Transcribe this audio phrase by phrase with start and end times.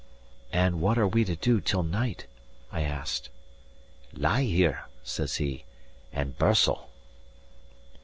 [0.51, 2.25] "And what are we to do till night?"
[2.71, 3.29] I asked.
[4.13, 5.65] "Lie here," says he,
[6.11, 6.89] "and birstle."